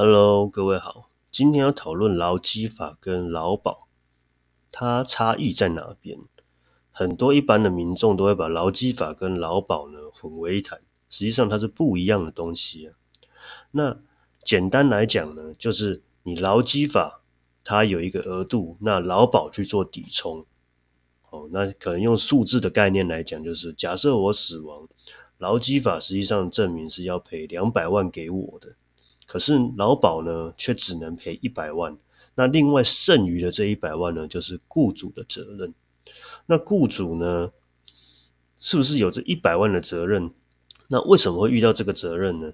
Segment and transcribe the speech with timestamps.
[0.00, 3.88] Hello，各位好，今天要讨论劳基法跟劳保，
[4.70, 6.20] 它差异在哪边？
[6.92, 10.78] 很多一般的民众都会把劳基法跟劳保呢混为一谈，
[11.08, 12.94] 实际上它是不一样的东西啊。
[13.72, 13.98] 那
[14.44, 17.24] 简单来讲呢，就是你劳基法
[17.64, 20.46] 它有一个额度，那劳保去做抵充。
[21.30, 24.88] 哦，那可能用数字的概念来讲，就是假设我死亡，
[25.38, 28.76] 劳基法实际上证明是要赔两百万给我的。
[29.28, 31.96] 可是劳保呢，却只能赔一百万。
[32.34, 35.74] 那另外剩余的这一百万呢，就是雇主的责任。
[36.46, 37.52] 那雇主呢，
[38.58, 40.32] 是不是有这一百万的责任？
[40.88, 42.52] 那为什么会遇到这个责任呢？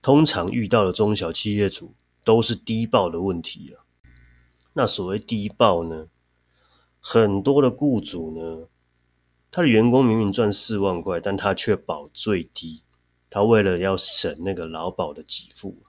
[0.00, 3.82] 通常遇到的中小企业主都是低报的问题啊。
[4.74, 6.06] 那所谓低报呢，
[7.00, 8.68] 很多的雇主呢，
[9.50, 12.82] 他的员工明明赚四万块，但他却保最低。
[13.30, 15.82] 他为了要省那个劳保的给付。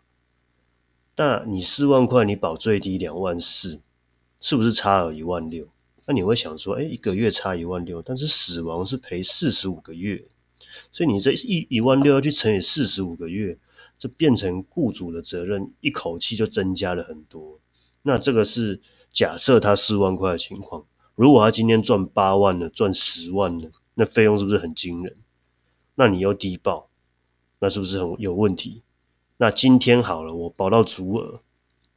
[1.18, 3.82] 那你四万块，你保最低两万四，
[4.40, 5.68] 是不是差了一万六？
[6.06, 10.26] 那你会想说，哎，一个月差一万六，但是死亡是赔四十五个月，
[10.92, 13.58] 所以你这一一万六要去乘以四十五个月，
[13.98, 17.60] 这变成雇主的责任，一口气就增加了很多。
[18.04, 20.86] 那这个是假设他四万块的情况，
[21.16, 25.16] 如果他今天赚八万了，赚十万了，那费用是不是很惊人？
[25.96, 26.90] 那你又低报，
[27.60, 28.84] 那是不是很有问题？
[29.38, 31.42] 那今天好了，我保到足额，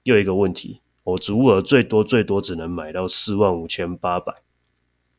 [0.03, 4.43] 又一个问题，我足额最多最多只能买到四万五千八百，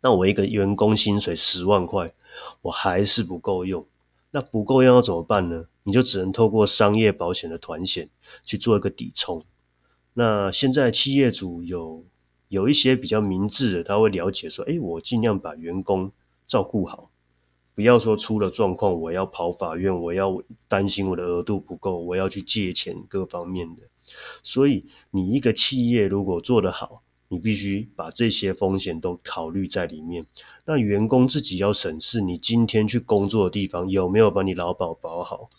[0.02, 2.12] 那我一个员工薪水十万块，
[2.64, 3.86] 我还是不够用，
[4.31, 5.67] 那不够用要怎么办呢？
[5.84, 8.09] 你就只能透过商业保险的团险
[8.44, 9.42] 去做一个抵充。
[10.14, 12.03] 那现在企业主有
[12.50, 16.12] 有一些比较明智的，他会了解说，哎，我尽量把员工
[16.45, 17.09] 照顾好。
[17.80, 23.84] 不要说出了状况，我要跑法院，我要担心我的额度不够，我要去借钱，各方面的。
[24.44, 30.25] 所以，你一个企业如果做得好，你必须把这些风险都考虑在里面。
[30.66, 35.50] 那员工自己要审视，你今天去工作的地方有没有把你劳保保好，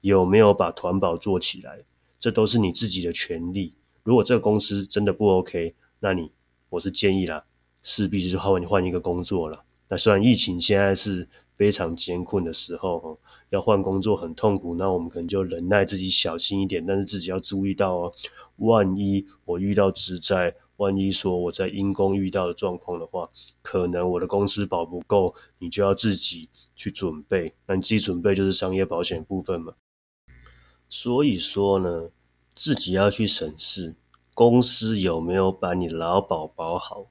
[0.00, 1.84] 有没有把团保做起来，
[2.18, 3.74] 这都是你自己的权利。
[4.02, 6.32] 如果这个公司真的不 OK，那你
[6.70, 7.44] 我是建议啦，
[7.82, 9.64] 势必就是换换一个工作了。
[9.88, 13.18] 那虽然疫情现在是非常艰困的时候，
[13.50, 18.12] 要换工作很痛苦，那我们可能就忍耐自己小心一点，但是自己要注意到哦，
[18.56, 23.30] 万一我遇到职灾，万一说我在因公遇到的状况的话，
[23.62, 27.54] 可能我的公司保不够，你就要自己去准备。
[27.66, 29.74] 那你自己准备就是商业保险部分嘛。
[30.88, 32.10] 所以说呢，
[32.54, 33.94] 自己要去审视
[34.34, 37.06] 公司有没有把你劳保保好。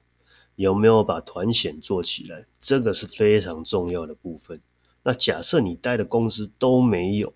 [0.56, 2.46] 有没有把团险做起来？
[2.60, 4.60] 这个是非常重要的部分。
[5.02, 7.32] 那假设你待的公司都没有，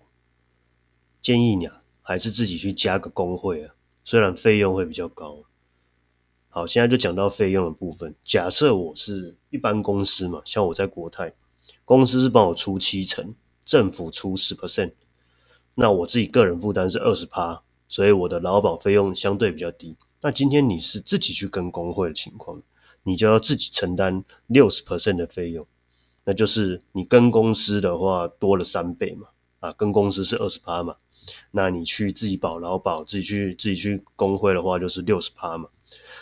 [1.21, 3.73] 建议你啊，还是自己去加个工会啊，
[4.03, 5.43] 虽然费用会比较高。
[6.49, 8.13] 好，现在就讲到费用的部分。
[8.25, 11.33] 假设我是一般公司嘛，像我在国泰，
[11.85, 13.33] 公司是帮我出七成，
[13.63, 14.91] 政府出十 percent，
[15.75, 19.95] 那我自己个人负担是二十趴，所以我的劳保费用相对比较低。
[20.19, 22.61] 那今天你是自己去跟工会的情况？
[23.03, 25.65] 你就要自己承担六十 percent 的费用，
[26.23, 29.27] 那就是你跟公司的话多了三倍嘛，
[29.59, 30.97] 啊，跟公司是二十趴嘛，
[31.51, 35.69] 那你去自己保劳保，自己去自己去工会的话就是六十趴嘛。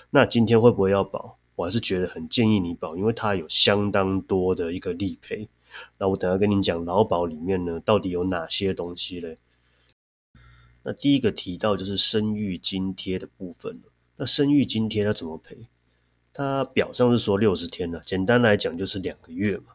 [0.09, 1.37] 那今天会不会要保？
[1.55, 5.49] 我还是觉得很建议你保，因为它有相当多的一个理赔。
[5.97, 9.37] 那我等下跟你讲劳保里面呢，到底有哪些东西嘞？
[10.83, 13.91] 那第一个提到就是生育津贴的部分了。
[14.15, 15.57] 那生育津贴它怎么赔？
[16.39, 19.73] 它表上是说六十天了，简单来讲就是两个月嘛。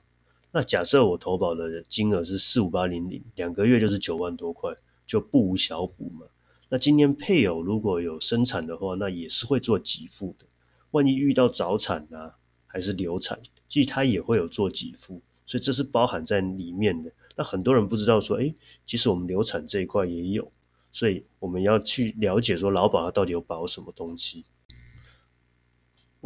[0.51, 4.75] 那假设我投保的金额是四五八零零，两个月就是九万多块，
[5.07, 6.25] 就不无小补嘛。
[6.71, 10.47] 那今年配偶如果有生产的话，那也是会做给付的。
[10.93, 12.37] 万一遇到早产啊，
[12.67, 13.38] 还是流产，
[13.69, 17.12] 其实他也会有做给付，所以这是包含在里面的。
[17.37, 18.55] 那很多人不知道说，哎，
[18.87, 20.50] 其实我们流产这一块也有，
[20.91, 24.47] 所以我们要去了解说劳保它到底有保什么东西。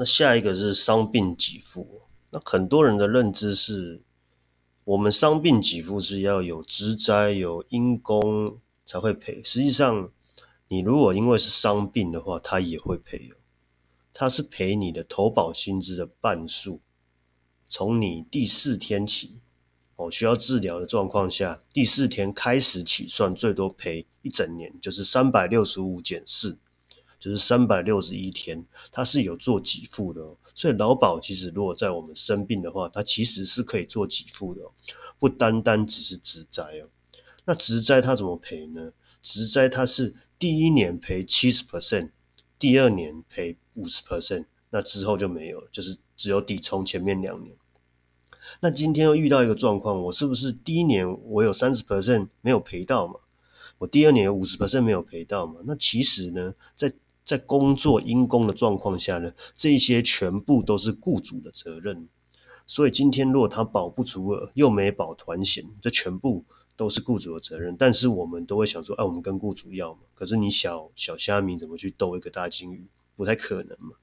[0.00, 4.00] 那下一个是伤病给付，那很多人的认知是，
[4.84, 9.42] 我们伤病给付是要有职灾有因公才会赔。
[9.42, 10.12] 实际上，
[10.68, 13.34] 你如果因为是伤病的话，他也会赔哦。
[14.14, 16.80] 他是赔你的投保薪资的半数，
[17.66, 19.40] 从你第四天起，
[19.96, 26.56] 哦需要治疗的状况下，第四天开始起算，最多赔一整年，就是三百六十五减四。
[27.18, 34.72] 就是三百六十一天，它是有做给付的，哦所以劳保其实如果在我们生病的话，它其实是可以做给付的，哦
[35.18, 36.88] 不单单只是职灾哦。
[37.44, 38.92] 那职灾它怎么赔呢？
[39.22, 42.10] 职灾它是第一年赔七十 percent，
[42.58, 47.56] 第二年赔五十 percent，那之后就没有，就是只有抵充前面两年。
[48.60, 53.14] 那今天又遇到一个状况，我是不是第一年我有三十 percent 没有赔到嘛？
[53.78, 55.60] 我第二年有五十 percent 没有赔到嘛？
[55.64, 56.92] 那其实呢，在
[57.28, 62.08] 在工作因公的状况下呢，这些全部都是雇主的责任。
[62.66, 67.76] 所以今天如果他保不足额又没保团险，这全部都是雇主的责任。
[67.78, 70.00] 但是我们都会想说，哎，我们跟雇主要嘛？
[70.14, 72.86] 可是你小小虾米怎么去斗一个大金鱼？
[73.14, 73.96] 不太可能嘛。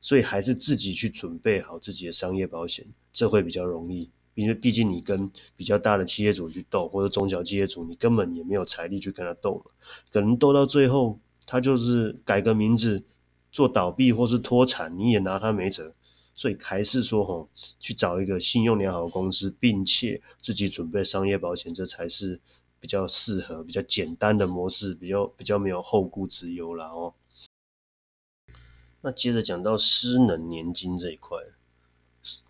[0.00, 4.10] 所以还是自己去准备好自己的商业保险，这会比较容易。
[4.34, 9.70] 因为毕竟你跟比较大的企业主去斗，或者中小企业主，你根本也没有财力去跟他斗嘛。
[10.10, 13.04] 可能斗到最后，他就是改个名字
[13.50, 15.94] 做倒闭或是脱产，你也拿他没辙。
[16.34, 17.48] 所以还是说吼，
[17.80, 22.38] 去找一个信用良好的公司，并且自己准备商业保险，这才是
[22.78, 27.14] 比较适合、比较简单的模式，比较比较没有后顾之忧啦哦。
[29.00, 31.38] 那接着讲到失能年金这一块，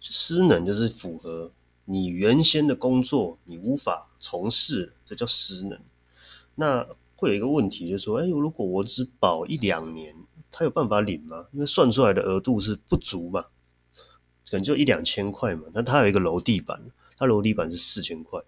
[0.00, 1.52] 失能就是符合
[1.84, 5.78] 你原先的工作你无法从事，这叫失能。
[6.56, 6.84] 那
[7.16, 10.14] 会有一个问题，就是说，哎，如果我只保一两年，
[10.52, 11.46] 他有办法领吗？
[11.52, 13.46] 因为算出来的额度是不足嘛，
[14.48, 15.64] 可能就一两千块嘛。
[15.72, 16.80] 那他有一个楼地板，
[17.16, 18.40] 他楼地板是四千块，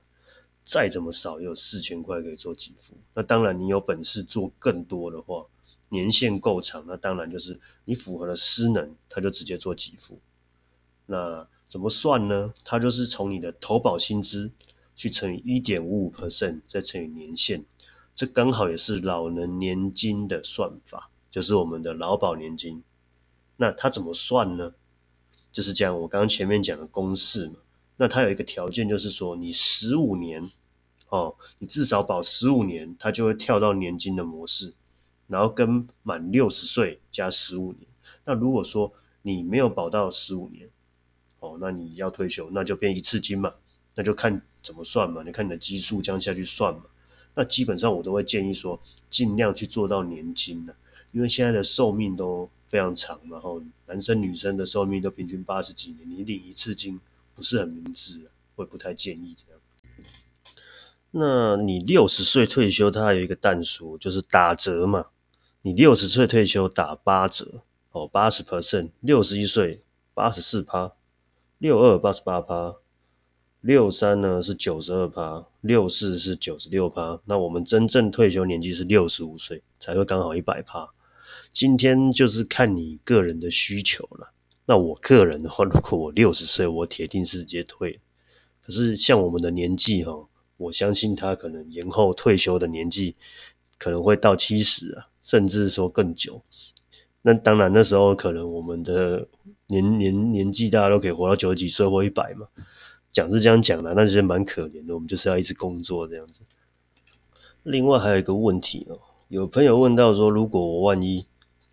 [0.64, 2.94] 再怎么少也有四千块可以做给付。
[3.14, 5.46] 那当然，你有本事做更多的话。
[5.90, 10.20] 年限够长，那当然就是你符合了失能，他就直接做给付。
[11.06, 12.52] 那怎么算呢？
[12.62, 14.50] 他就是从你的投保薪资
[14.94, 17.64] 去乘以一点五五 percent，再乘以年限，
[18.18, 22.82] 这刚好也是老人年金的算法，就是我们的劳保年金。
[23.56, 24.74] 那它怎么算呢？
[25.52, 27.54] 就是这样，我刚刚前面讲的公式嘛。
[27.96, 30.50] 那它有一个条件，就是说你十五年
[31.10, 34.74] 哦，你至少保十五年，它就会跳到年金的模式。
[35.28, 37.86] 然后跟满六十岁加十五年，
[38.24, 38.92] 那如果说
[39.22, 40.68] 你没有保到十五年，
[41.38, 43.54] 哦，那你要退休，那就变一次金嘛，
[43.94, 46.82] 那就看怎么算嘛，你看你的基数这样下去算嘛。
[47.38, 50.74] 那基本上我都会建议说，尽量去做到年金的，
[51.12, 56.98] 因为现在的寿命都非常长，然后男生女生的寿命都平均八十几年，你领一次金
[57.36, 59.60] 不是很明智，会不太建议这样。
[61.12, 65.06] 那你六十岁退休，它还有一个淡数，就是打折嘛。
[65.62, 67.62] 你六十岁退休打八折
[67.92, 70.92] 哦，八十 percent，六十一岁八十四趴，
[71.58, 72.74] 六二八十八趴，
[73.60, 77.20] 六三呢是九十二趴，六四是九十六趴。
[77.24, 80.88] 那我们真正退休年纪是六十五岁才会刚好一百趴。
[81.50, 84.32] 今天就是看你个人的需求了。
[84.66, 88.00] 那我个人的话，如果我六十岁，我铁定是直接退。
[88.62, 93.16] 可是像我们的年纪哈，我相信他可能延后退休的年纪
[93.78, 95.08] 可能会到七十啊。
[95.20, 96.42] 甚至说更久，
[97.20, 99.28] 那当然那时候可能我们的
[99.66, 102.46] 年年年纪大家都可以活到九十几岁或一百嘛，
[103.12, 104.94] 讲是这样讲的，那其实蛮可怜的。
[104.94, 106.40] 我们就是要一直工作这样子。
[107.62, 111.26] 另外还有一个问题哦，有朋友问到说，如果我万一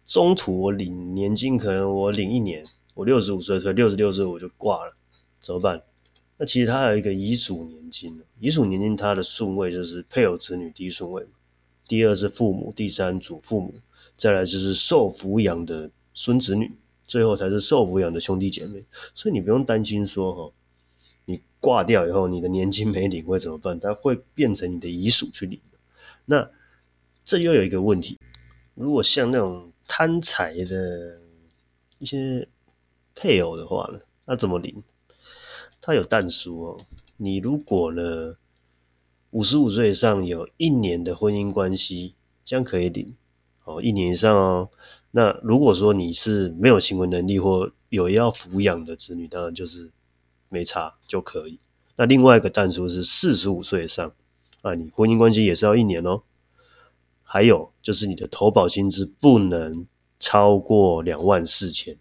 [0.05, 4.95] 中途我领年金，可能我领一年，我六十五岁退，六十六岁我就挂了，
[5.39, 5.83] 怎么办？
[6.37, 11.25] 那其实它有一个遗属年金，遗属年金它的顺位就是配偶子女第一顺位。
[11.87, 13.75] 第二是父母，第三祖父母，
[14.17, 16.71] 再来就是受抚养的孙子女，
[17.05, 18.83] 最后才是受抚养的兄弟姐妹。
[19.13, 20.51] 所以你不用担心说哈，
[21.65, 23.79] 挂掉以后，你的年金没领会怎么办？
[23.79, 25.59] 它会变成你的遗属去领。
[26.25, 26.47] 那
[27.23, 28.19] 这又有一个问题，
[28.75, 31.19] 如果像那种贪财的
[31.97, 32.47] 一些
[33.15, 34.83] 配偶的话呢，那怎么领？
[35.81, 36.77] 他有淡书哦，
[37.17, 38.35] 你如果呢？
[39.31, 42.13] 五十五岁以上有一年的婚姻关系，
[42.45, 43.17] 这样可以领
[43.65, 44.69] 哦，一年以上哦。
[45.11, 49.91] 那如果说你是没有行为能力或有要抚养的子女，当然就是
[50.49, 51.59] 没差就可以。
[51.95, 54.13] 那另外一个但书是四十五岁以上
[54.61, 56.23] 啊，你婚姻关系也是要一年哦。
[57.23, 59.87] 还有就是你的投保薪资不能
[60.19, 61.97] 超过两万四千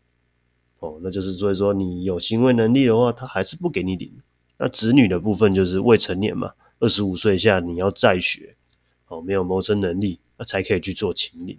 [0.78, 4.12] 哦，那就是所以说你有行为能力的话，他还是不给你领。
[4.58, 6.52] 那子女的部分就是未成年嘛。
[6.80, 8.56] 二十五岁以下，你要再学，
[9.06, 11.56] 哦，没有谋生能力，那才可以去做秦岭。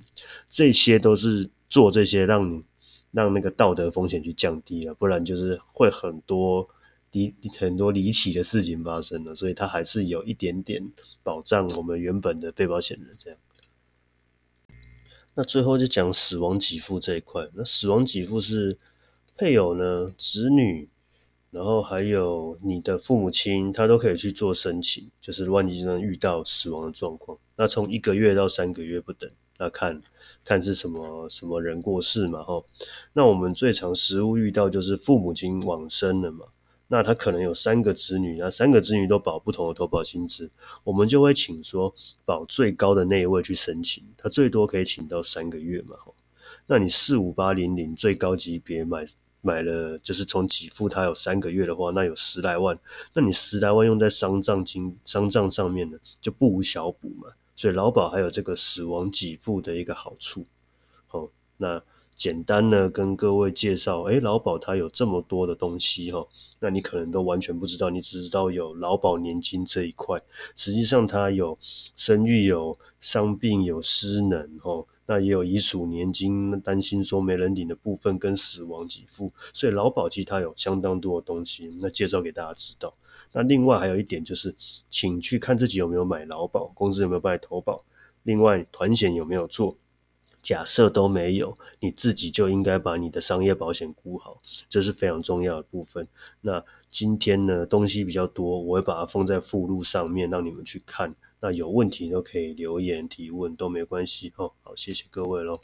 [0.48, 2.64] 这些都是做这些，让你
[3.12, 6.70] 让那个道德风险去降低了，不然就是会很多
[7.42, 9.34] 离很多离奇的事情发生了。
[9.34, 10.92] 所以它还是有一点点
[11.24, 13.40] 保障我们原本的被保险人这样。
[15.34, 18.78] 那最后就讲死亡给付这一块，那死亡给付是
[19.36, 20.90] 配偶呢，子女。
[21.52, 30.02] 然后还有你的父母亲，他都可以去做申请，就是万一遇到死亡的状况，那从一个月到三个月不等，那看
[30.44, 32.66] 看是什么什么人过世嘛，吼。
[33.14, 36.48] 那我们最常实务遇到就是父母亲往生了嘛，
[36.88, 40.50] 那他可能有三个子女，那三个子女都保不同的投保薪资，
[40.84, 41.94] 我们就会请说
[42.26, 45.96] 保最高的那一位去申请，他最多可以请到三个月嘛，
[46.68, 49.06] 那你四五八零零最高级别买。
[49.42, 52.76] 买了就是从给付他有三个月的话，那有十来万，
[53.14, 57.30] 那你十来万用在丧葬金丧葬上面呢，就不无小补嘛。
[57.56, 60.48] 所以劳保还有这个死亡给付的一个好处。
[61.06, 61.80] 好，那
[62.16, 66.26] 简单呢跟各位介绍，诶，劳保它有这么多的东西哈，
[66.62, 70.22] 那你可能都完全不知道，你只知道有劳保年金这一块，
[70.56, 71.58] 实际上它有
[71.96, 74.88] 生育、有伤病、有失能哦。
[75.08, 82.92] 那也有遗属年金，担心说没人领的部分跟死亡给付，所以劳保其实它有相当多的东西，那介绍给大家知道。
[83.32, 84.56] 那另外还有一点就是，
[84.90, 87.84] 请去看自己有没有买劳保，公司有没有帮你投保，
[88.24, 89.78] 另外团险有没有做。
[90.46, 96.08] 假设都没有，你自己就应该把你的商业保险估好，这是非常重要的部分。
[96.42, 101.16] 那今天呢，东西比较多，我会把它放在附录上面，让你们去看。
[101.42, 104.52] 那有问题都可以留言提问，都没关系哦。
[104.62, 105.60] 好，谢谢各位喽。